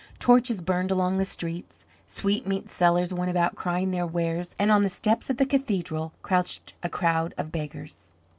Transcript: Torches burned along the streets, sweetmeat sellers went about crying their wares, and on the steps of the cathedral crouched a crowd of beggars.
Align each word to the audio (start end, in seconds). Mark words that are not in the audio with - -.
Torches 0.17 0.61
burned 0.61 0.89
along 0.89 1.17
the 1.19 1.25
streets, 1.25 1.85
sweetmeat 2.07 2.69
sellers 2.69 3.13
went 3.13 3.29
about 3.29 3.55
crying 3.55 3.91
their 3.91 4.07
wares, 4.07 4.55
and 4.57 4.71
on 4.71 4.81
the 4.81 4.89
steps 4.89 5.29
of 5.29 5.37
the 5.37 5.45
cathedral 5.45 6.11
crouched 6.23 6.73
a 6.81 6.89
crowd 6.89 7.35
of 7.37 7.51
beggars. 7.51 8.11